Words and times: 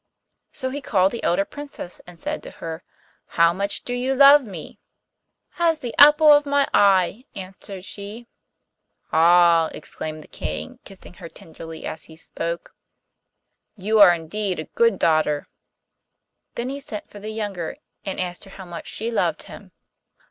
So 0.51 0.71
he 0.71 0.81
called 0.81 1.11
the 1.11 1.21
elder 1.21 1.45
Princess 1.45 2.01
and 2.07 2.19
said 2.19 2.41
to 2.41 2.49
her, 2.57 2.81
'How 3.27 3.53
much 3.53 3.83
do 3.83 3.93
you 3.93 4.15
love 4.15 4.43
me?' 4.43 4.79
'As 5.59 5.77
the 5.77 5.93
apple 5.99 6.33
of 6.33 6.47
my 6.47 6.67
eye!' 6.73 7.25
answered 7.35 7.85
she. 7.85 8.25
'Ah!' 9.13 9.69
exclaimed 9.75 10.23
the 10.23 10.27
King, 10.27 10.79
kissing 10.85 11.13
her 11.13 11.29
tenderly 11.29 11.85
as 11.85 12.05
he 12.05 12.15
spoke, 12.15 12.73
'you 13.75 13.99
are 13.99 14.11
indeed 14.11 14.57
a 14.57 14.63
good 14.73 14.97
daughter.' 14.97 15.47
Then 16.55 16.69
he 16.69 16.79
sent 16.79 17.07
for 17.07 17.19
the 17.19 17.29
younger, 17.29 17.77
and 18.03 18.19
asked 18.19 18.45
her 18.45 18.49
how 18.49 18.65
much 18.65 18.87
she 18.87 19.11
loved 19.11 19.43
him. 19.43 19.71